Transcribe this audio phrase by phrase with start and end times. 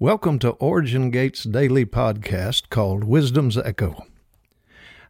[0.00, 4.04] Welcome to Origin Gates daily podcast called Wisdom's Echo.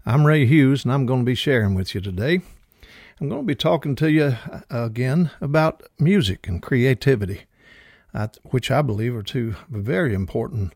[0.04, 2.43] I'm Ray Hughes and I'm going to be sharing with you today.
[3.19, 7.45] I'm going to be talking to you uh, again about music and creativity,
[8.12, 10.75] uh, which I believe are two very important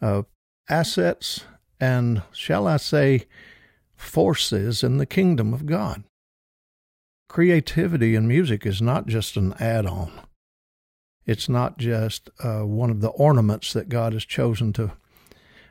[0.00, 0.22] uh,
[0.68, 1.44] assets
[1.80, 3.26] and, shall I say,
[3.96, 6.04] forces in the kingdom of God.
[7.28, 10.12] Creativity in music is not just an add on
[11.30, 14.90] it's not just uh, one of the ornaments that God has chosen to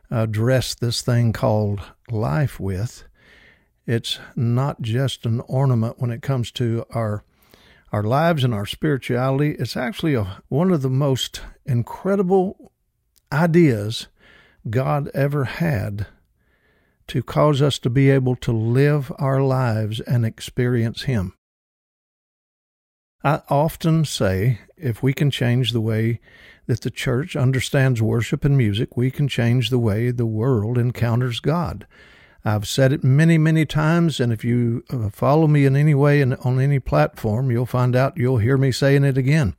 [0.09, 3.03] uh, dress this thing called life with.
[3.85, 7.25] It's not just an ornament when it comes to our
[7.91, 9.57] our lives and our spirituality.
[9.59, 12.71] It's actually a, one of the most incredible
[13.29, 14.07] ideas
[14.69, 16.07] God ever had
[17.07, 21.33] to cause us to be able to live our lives and experience Him.
[23.23, 26.21] I often say if we can change the way
[26.67, 31.39] that the church understands worship and music, we can change the way the world encounters
[31.39, 31.85] God.
[32.45, 36.21] I've said it many, many times, and if you uh, follow me in any way
[36.21, 39.55] and on any platform, you'll find out you'll hear me saying it again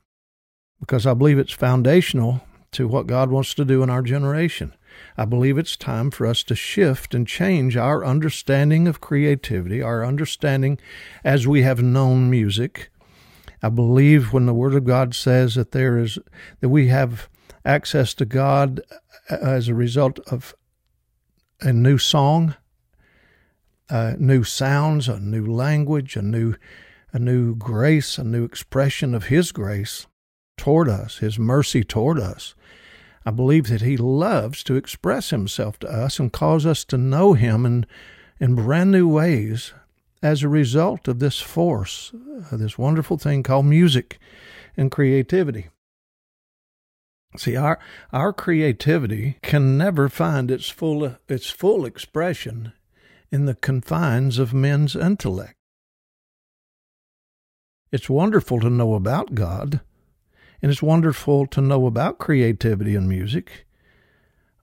[0.79, 4.73] because I believe it's foundational to what God wants to do in our generation.
[5.17, 10.03] I believe it's time for us to shift and change our understanding of creativity, our
[10.03, 10.79] understanding
[11.23, 12.90] as we have known music,
[13.61, 16.17] I believe when the Word of God says that there is
[16.59, 17.29] that we have
[17.63, 18.81] access to God
[19.29, 20.55] as a result of
[21.61, 22.55] a new song,
[23.89, 26.55] uh, new sounds, a new language, a new
[27.13, 30.07] a new grace, a new expression of His grace
[30.57, 32.55] toward us, His mercy toward us.
[33.25, 37.33] I believe that He loves to express Himself to us and cause us to know
[37.33, 37.85] Him in,
[38.39, 39.73] in brand new ways
[40.21, 42.13] as a result of this force,
[42.51, 44.19] uh, this wonderful thing called music
[44.77, 45.69] and creativity.
[47.37, 47.79] See, our
[48.11, 52.73] our creativity can never find its full its full expression
[53.31, 55.55] in the confines of men's intellect.
[57.91, 59.79] It's wonderful to know about God,
[60.61, 63.65] and it's wonderful to know about creativity and music,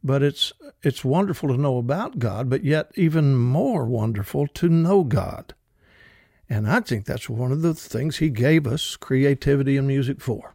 [0.02, 5.04] but it's it's wonderful to know about God, but yet even more wonderful to know
[5.04, 5.54] God.
[6.48, 10.54] And I think that's one of the things he gave us creativity and music for.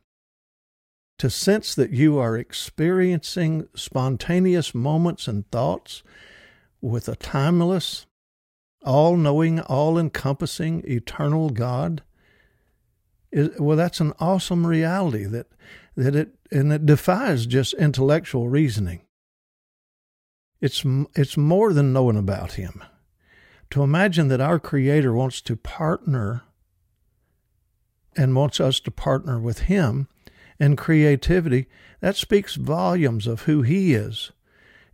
[1.19, 6.01] To sense that you are experiencing spontaneous moments and thoughts
[6.81, 8.07] with a timeless,
[8.83, 12.01] all knowing, all encompassing, eternal God.
[13.31, 15.47] Is, well, that's an awesome reality that,
[15.95, 19.01] that it, and it defies just intellectual reasoning.
[20.63, 22.81] It's, it's more than knowing about Him.
[23.72, 26.44] To imagine that our Creator wants to partner
[28.16, 30.07] and wants us to partner with Him
[30.62, 31.66] in creativity,
[32.00, 34.31] that speaks volumes of who He is,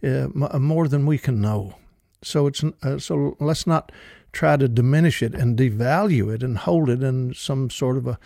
[0.04, 1.76] uh, more than we can know.
[2.24, 3.92] So it's uh, so let's not
[4.32, 8.20] try to diminish it and devalue it and hold it in some sort of a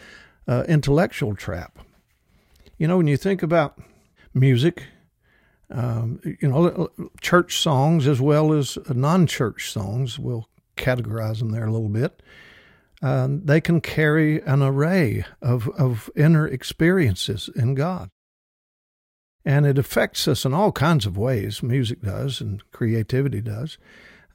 [0.47, 1.77] uh, intellectual trap.
[2.77, 3.77] You know, when you think about
[4.33, 4.85] music,
[5.73, 6.89] um, you know,
[7.19, 10.19] church songs as well as non-church songs.
[10.19, 10.47] We'll
[10.77, 12.21] categorize them there a little bit.
[13.01, 18.09] Um, they can carry an array of, of inner experiences in God.
[19.43, 21.61] And it affects us in all kinds of ways.
[21.61, 23.77] Music does, and creativity does,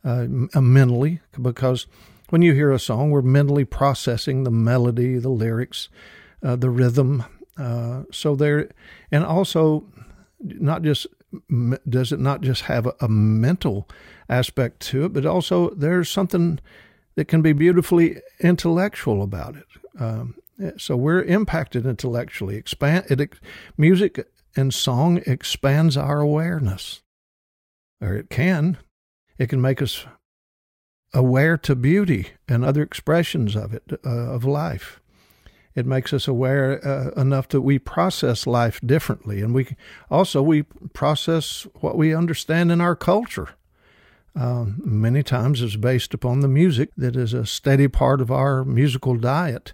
[0.05, 1.87] uh, mentally, because
[2.29, 5.89] when you hear a song, we're mentally processing the melody, the lyrics,
[6.43, 7.25] uh, the rhythm.
[7.57, 8.69] Uh, so there,
[9.11, 9.87] and also
[10.41, 11.07] not just
[11.89, 13.89] does it not just have a, a mental
[14.29, 16.59] aspect to it, but also there's something
[17.17, 19.67] that can be beautifully intellectual about it.
[20.01, 20.37] Um,
[20.77, 22.57] so we're impacted intellectually.
[22.57, 23.35] Expand it,
[23.77, 27.03] music and song expands our awareness,
[28.01, 28.79] or it can.
[29.39, 30.07] It can make us
[31.15, 35.01] aware to beauty and other expressions of it uh, of life.
[35.79, 39.77] It makes us aware uh, enough that we process life differently, and we
[40.11, 43.51] also we process what we understand in our culture.
[44.35, 48.65] Um, many times is based upon the music that is a steady part of our
[48.65, 49.73] musical diet.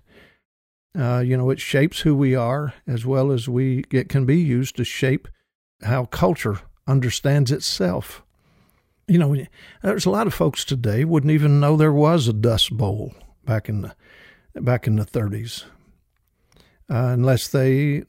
[0.95, 4.39] Uh, you know, it shapes who we are as well as we it can be
[4.39, 5.27] used to shape
[5.85, 8.23] how culture understands itself.
[9.09, 9.37] You know,
[9.83, 13.15] there's a lot of folks today wouldn't even know there was a Dust Bowl
[13.47, 13.95] back in the
[14.61, 15.65] back in the 30s
[16.91, 18.05] uh, unless they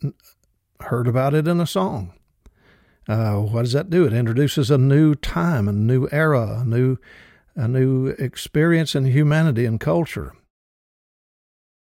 [0.82, 2.14] heard about it in a song.
[3.08, 4.06] Uh, what does that do?
[4.06, 6.98] It introduces a new time, a new era, a new,
[7.56, 10.34] a new experience in humanity and culture.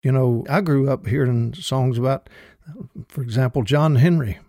[0.03, 2.29] You know, I grew up hearing songs about,
[3.07, 4.39] for example, John Henry,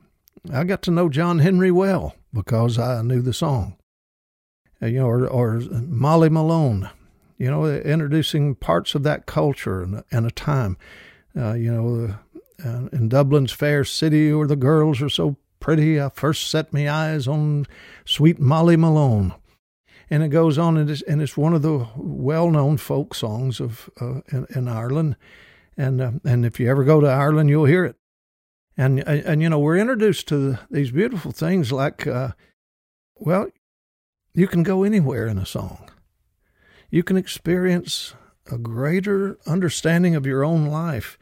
[0.53, 3.77] I got to know John Henry well because I knew the song.
[4.83, 6.91] Uh, you know, or, or Molly Malone,
[7.39, 10.77] you know, introducing parts of that culture and, and a time.
[11.37, 12.17] Uh, you know,
[12.65, 16.89] uh, in Dublin's fair city where the girls are so pretty, I first set me
[16.89, 17.67] eyes on
[18.05, 19.35] sweet Molly Malone.
[20.11, 23.89] And it goes on, and it's, and it's one of the well-known folk songs of
[24.01, 25.17] uh, in, in, Ireland.
[25.79, 27.97] And uh, and if you ever go to Ireland, you'll hear it.
[28.77, 32.33] And and, and you know we're introduced to these beautiful things like, uh,
[33.17, 33.49] well,
[34.35, 35.91] you can go anywhere in a song.
[36.91, 38.15] You can experience
[38.53, 41.19] a greater understanding of your own life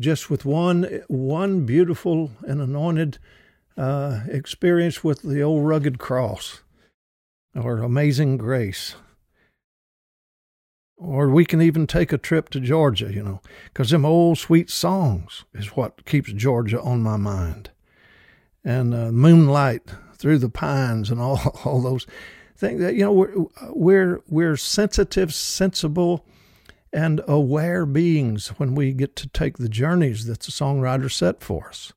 [0.00, 3.18] just with one one beautiful and anointed
[3.76, 6.62] uh, experience with the old rugged cross
[7.54, 8.94] or amazing grace.
[10.96, 14.68] Or we can even take a trip to Georgia, you know, because them old sweet
[14.68, 17.70] songs is what keeps Georgia on my mind.
[18.62, 22.06] And uh, moonlight through the pines and all, all those
[22.54, 23.34] things that, you know, we're,
[23.70, 26.26] we're, we're sensitive, sensible,
[26.92, 31.68] and aware beings when we get to take the journeys that the songwriter set for
[31.68, 31.92] us.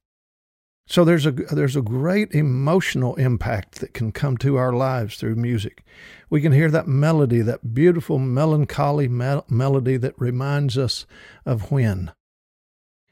[0.86, 5.36] So there's a there's a great emotional impact that can come to our lives through
[5.36, 5.84] music.
[6.30, 11.06] We can hear that melody, that beautiful melancholy me- melody that reminds us
[11.46, 12.12] of when.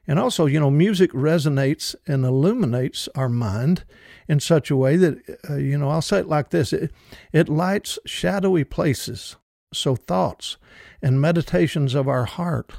[0.06, 3.86] And also, you know, music resonates and illuminates our mind
[4.27, 6.92] in such a way that, uh, you know, I'll say it like this it,
[7.31, 9.38] it lights shadowy places
[9.73, 10.57] so thoughts
[11.01, 12.73] and meditations of our heart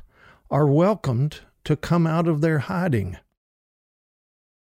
[0.51, 3.17] are welcomed to come out of their hiding.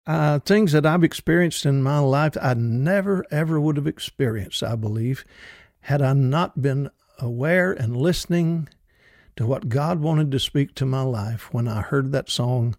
[0.05, 4.75] Uh, things that I've experienced in my life, I never ever would have experienced, I
[4.75, 5.23] believe,
[5.81, 6.89] had I not been
[7.19, 8.69] aware and listening
[9.35, 12.75] to what God wanted to speak to my life when I heard that song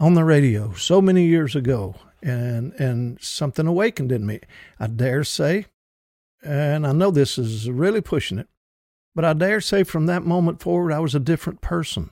[0.00, 4.40] on the radio so many years ago and and something awakened in me.
[4.80, 5.66] I dare say,
[6.42, 8.48] and I know this is really pushing it,
[9.18, 12.10] but I dare say from that moment forward, I was a different person.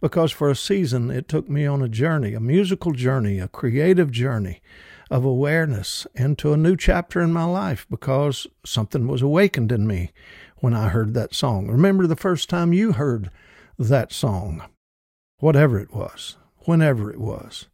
[0.00, 4.12] Because for a season, it took me on a journey, a musical journey, a creative
[4.12, 4.62] journey
[5.10, 10.12] of awareness into a new chapter in my life because something was awakened in me
[10.58, 11.66] when I heard that song.
[11.66, 13.32] Remember the first time you heard
[13.76, 14.62] that song,
[15.40, 17.66] whatever it was, whenever it was,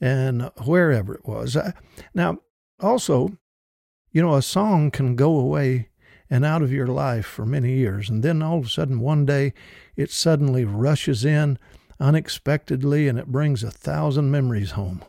[0.00, 1.54] and wherever it was.
[1.54, 1.70] Uh,
[2.12, 2.38] now,
[2.80, 3.38] also,
[4.10, 5.90] you know, a song can go away
[6.28, 8.08] and out of your life for many years.
[8.10, 9.52] And then all of a sudden, one day,
[9.96, 11.58] it suddenly rushes in
[11.98, 15.04] unexpectedly and it brings a thousand memories home.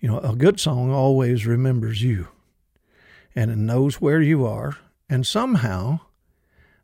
[0.00, 2.28] You know, a good song always remembers you
[3.34, 4.76] and it knows where you are
[5.08, 6.00] and somehow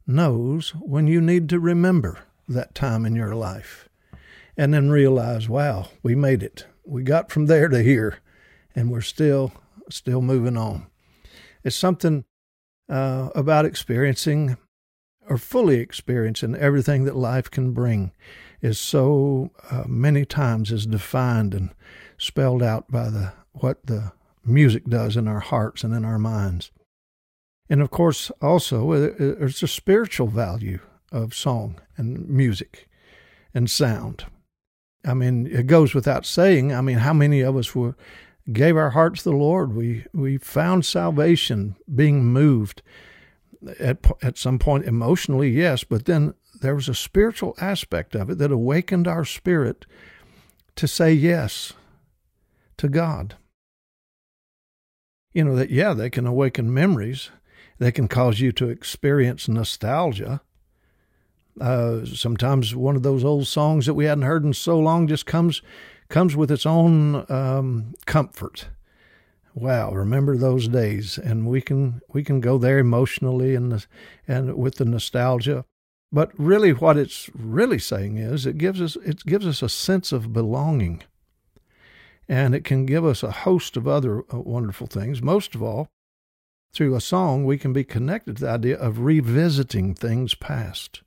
[0.07, 3.89] knows when you need to remember that time in your life
[4.57, 6.67] and then realize, wow, we made it.
[6.85, 8.19] We got from there to here
[8.75, 9.53] and we're still
[9.89, 10.87] still moving on.
[11.65, 12.25] It's something
[12.93, 14.59] uh, about experiencing
[15.29, 18.12] or fully experiencing everything that life can bring
[18.61, 21.71] is so uh, many times is defined and
[22.19, 24.12] spelled out by the what the
[24.44, 26.71] music does in our hearts and in our minds.
[27.71, 30.81] And of course, also, uh, uh, there's a spiritual value
[31.11, 32.89] of song and music
[33.55, 34.27] and sound.
[35.05, 36.73] I mean, it goes without saying.
[36.75, 37.97] I mean, how many of us were
[38.50, 39.75] gave our hearts to the Lord.
[39.75, 42.82] We we found salvation, being moved
[43.79, 48.39] at at some point emotionally, yes, but then there was a spiritual aspect of it
[48.39, 49.84] that awakened our spirit
[50.77, 51.72] to say yes
[52.79, 53.37] to God.
[55.32, 57.31] You know that yeah, they can awaken memories.
[57.79, 60.41] They can cause you to experience nostalgia.
[61.61, 65.27] Uh, sometimes one of those old songs that we hadn't heard in so long just
[65.27, 65.61] comes
[66.09, 68.69] comes with its own um, comfort.
[69.55, 73.87] Wow, remember those days, and we can we can go there emotionally and
[74.27, 75.65] and with the nostalgia.
[76.11, 80.11] But really, what it's really saying is it gives us it gives us a sense
[80.11, 81.03] of belonging,
[82.29, 85.21] and it can give us a host of other uh, wonderful things.
[85.21, 85.89] Most of all,
[86.73, 91.03] through a song, we can be connected to the idea of revisiting things past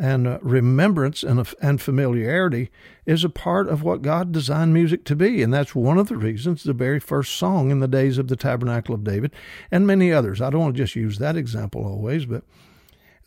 [0.00, 2.70] and uh, remembrance and, and familiarity
[3.04, 5.42] is a part of what God designed music to be.
[5.42, 8.36] And that's one of the reasons the very first song in the days of the
[8.36, 9.30] Tabernacle of David
[9.70, 10.40] and many others.
[10.40, 12.44] I don't want to just use that example always, but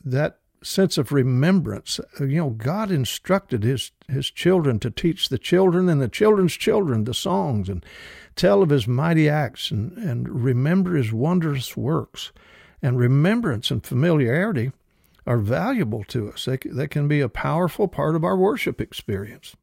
[0.04, 2.00] that sense of remembrance.
[2.20, 6.54] Uh, you know, God instructed his, his children to teach the children and the children's
[6.54, 7.86] children the songs and
[8.36, 12.32] tell of his mighty acts and, and remember his wondrous works.
[12.82, 14.74] And remembrance and familiarity
[15.26, 16.46] are valuable to us.
[16.46, 19.56] They, they can be a powerful part of our worship experience.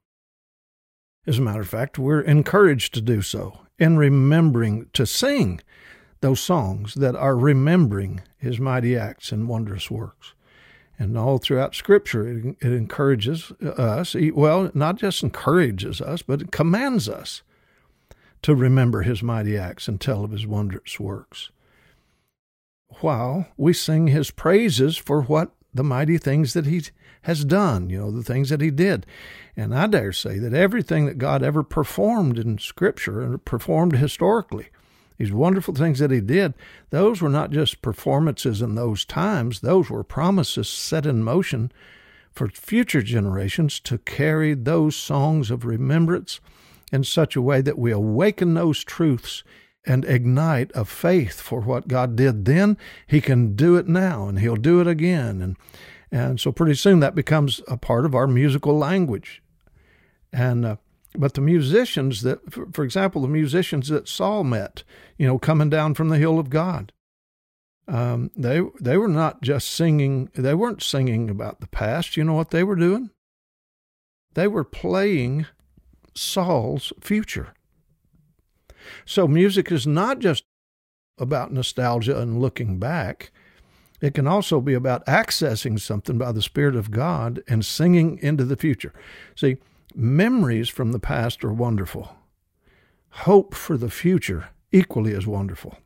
[1.27, 5.61] As a matter of fact, we're encouraged to do so in remembering to sing
[6.21, 10.35] those songs that are remembering his mighty acts and wondrous works.
[10.99, 16.43] And all throughout Scripture, it, it encourages uh, us, well, not just encourages us, but
[16.43, 17.43] it commands us
[18.43, 21.51] to remember his mighty acts and tell of his wondrous works.
[23.01, 26.83] While we sing his praises for what the mighty things that he
[27.23, 29.07] has done, you know, the things that he did.
[29.57, 34.69] And I dare say that everything that God ever performed in Scripture and performed historically,
[35.19, 36.55] these wonderful things that he did,
[36.91, 41.71] those were not just performances in those times, those were promises set in motion
[42.33, 46.41] for future generations to carry those songs of remembrance
[46.93, 49.45] in such a way that we awaken those truths
[49.87, 54.39] and ignite a faith for what God did then, He can do it now and
[54.39, 55.41] He'll do it again.
[55.41, 55.57] And,
[56.11, 59.43] and so pretty soon that becomes a part of our musical language.
[60.33, 60.77] And, uh,
[61.17, 62.41] but the musicians that,
[62.73, 64.85] for, example, the musicians that Saul met,
[65.19, 66.93] you know, coming down from the hill of God,
[67.89, 70.31] um, they they were not just singing.
[70.35, 72.17] They weren't singing about the past.
[72.17, 73.11] You know what they were doing?
[74.35, 75.47] They were playing
[76.15, 77.55] Saul's future.
[79.05, 80.45] So music is not just
[81.19, 83.31] about nostalgia and looking back.
[84.01, 88.45] It can also be about accessing something by the Spirit of God and singing into
[88.45, 88.95] the future.
[89.35, 89.59] See,
[89.95, 92.17] memories from the past are wonderful.
[93.11, 95.77] Hope for the future equally is wonderful.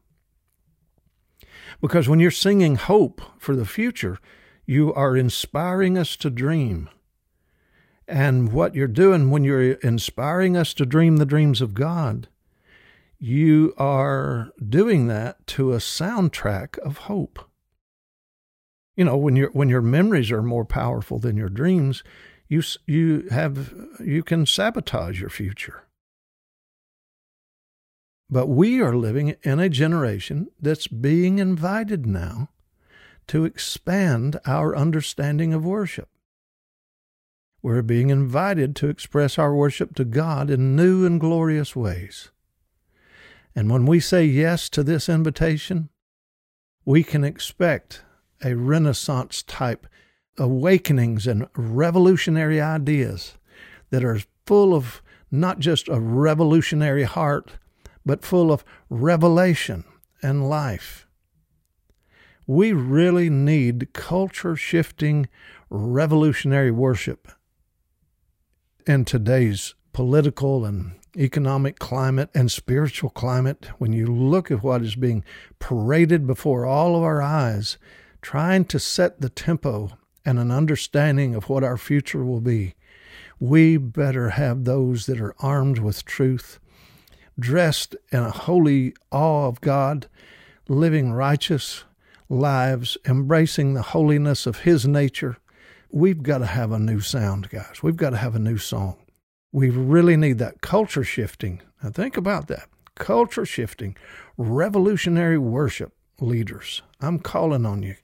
[1.80, 4.18] Because when you're singing hope for the future,
[4.66, 6.88] you are inspiring us to dream.
[8.06, 12.28] And what you're doing when you're inspiring us to dream the dreams of God,
[13.24, 17.38] you are doing that to a soundtrack of hope.
[18.96, 22.04] You know, when your when your memories are more powerful than your dreams,
[22.48, 25.84] you you have you can sabotage your future.
[28.28, 32.50] But we are living in a generation that's being invited now
[33.28, 36.10] to expand our understanding of worship.
[37.62, 42.30] We're being invited to express our worship to God in new and glorious ways.
[43.54, 45.88] And when we say yes to this invitation,
[46.84, 48.02] we can expect
[48.42, 49.86] a Renaissance type
[50.36, 53.38] awakenings and revolutionary ideas
[53.90, 57.52] that are full of not just a revolutionary heart,
[58.04, 59.84] but full of revelation
[60.22, 61.06] and life.
[62.46, 65.28] We really need culture shifting,
[65.70, 67.28] revolutionary worship
[68.86, 74.96] in today's political and economic climate and spiritual climate, when you look at what is
[74.96, 75.24] being
[75.58, 77.78] paraded before all of our eyes,
[78.22, 79.90] trying to set the tempo
[80.24, 82.74] and an understanding of what our future will be,
[83.38, 86.58] we better have those that are armed with truth,
[87.38, 90.06] dressed in a holy awe of God,
[90.68, 91.84] living righteous
[92.28, 95.36] lives, embracing the holiness of His nature,
[95.90, 97.82] we've got to have a new sound, guys.
[97.82, 98.96] We've got to have a new song.
[99.54, 101.62] We really need that culture shifting.
[101.80, 103.96] Now, think about that culture shifting,
[104.36, 106.82] revolutionary worship leaders.
[107.00, 107.94] I'm calling on you.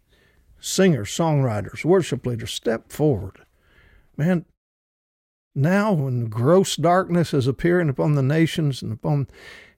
[0.61, 3.41] Singers, songwriters, worship leaders, step forward.
[4.17, 4.45] Man,
[5.53, 9.27] now when gross darkness is appearing upon the nations and upon,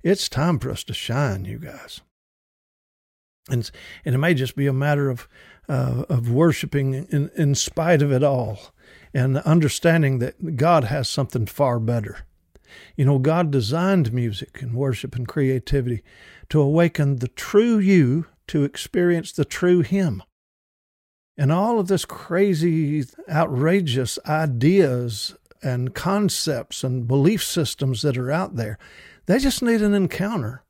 [0.02, 2.02] it's time for us to shine, you guys.
[3.48, 3.70] And,
[4.04, 5.26] and it may just be a matter of
[5.68, 8.74] uh, of worshiping in, in spite of it all
[9.14, 12.24] and understanding that God has something far better.
[12.96, 16.02] You know, God designed music and worship and creativity
[16.48, 20.22] to awaken the true you to experience the true Him.
[21.36, 28.56] And all of this crazy, outrageous ideas and concepts and belief systems that are out
[28.56, 28.78] there,
[29.26, 30.62] they just need an encounter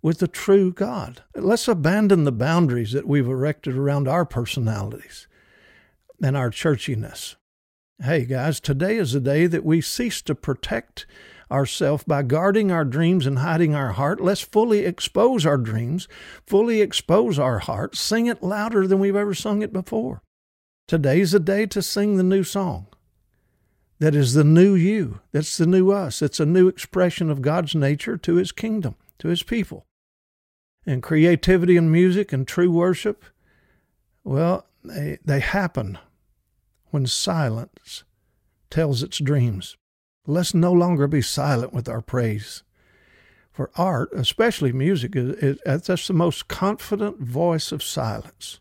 [0.00, 1.22] with the true God.
[1.34, 5.26] Let's abandon the boundaries that we've erected around our personalities
[6.22, 7.36] and our churchiness.
[8.00, 11.06] Hey, guys, today is the day that we cease to protect
[11.50, 14.20] ourselves by guarding our dreams and hiding our heart.
[14.20, 16.06] Let's fully expose our dreams,
[16.46, 20.22] fully expose our heart, sing it louder than we've ever sung it before.
[20.86, 22.86] Today's the day to sing the new song.
[23.98, 25.20] That is the new you.
[25.32, 26.22] That's the new us.
[26.22, 29.86] It's a new expression of God's nature to his kingdom, to his people
[30.88, 33.24] and creativity and music and true worship,
[34.24, 35.98] well, they, they happen
[36.90, 38.04] when silence
[38.70, 39.76] tells its dreams.
[40.26, 42.62] Let's no longer be silent with our praise.
[43.50, 48.60] For art, especially music, is, is, that's the most confident voice of silence.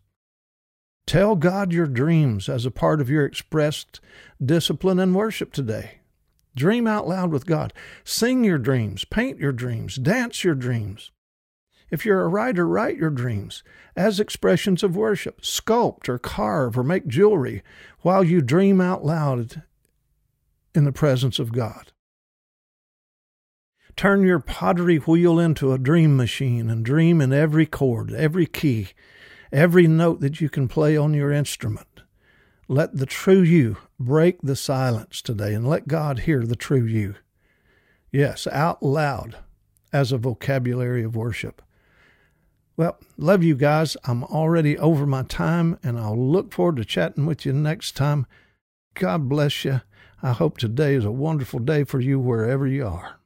[1.06, 4.02] Tell God your dreams as a part of your expressed
[4.44, 6.00] discipline and worship today.
[6.56, 7.72] Dream out loud with God.
[8.04, 11.12] Sing your dreams, paint your dreams, dance your dreams.
[11.90, 13.64] If you're a writer, write your dreams
[13.96, 15.42] as expressions of worship.
[15.42, 17.64] Sculpt or carve or make jewelry
[18.02, 19.64] while you dream out loud
[20.76, 21.92] in the presence of God.
[23.96, 28.90] Turn your pottery wheel into a dream machine and dream in every chord, every key,
[29.52, 31.88] every note that you can play on your instrument.
[32.68, 37.16] Let the true you break the silence today and let God hear the true you.
[38.12, 39.38] Yes, out loud
[39.92, 41.62] as a vocabulary of worship.
[42.78, 43.98] Well, love you guys.
[44.04, 48.28] I'm already over my time, and I'll look forward to chatting with you next time.
[48.94, 49.82] God bless you.
[50.22, 53.17] I hope today is a wonderful day for you wherever you are.